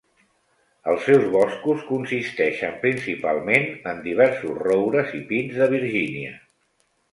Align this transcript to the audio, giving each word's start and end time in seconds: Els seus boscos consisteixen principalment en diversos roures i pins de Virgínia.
Els 0.93 1.03
seus 1.09 1.27
boscos 1.35 1.83
consisteixen 1.89 2.73
principalment 2.87 3.69
en 3.93 4.03
diversos 4.09 4.59
roures 4.65 5.15
i 5.21 5.25
pins 5.31 5.63
de 5.63 5.71
Virgínia. 5.79 6.37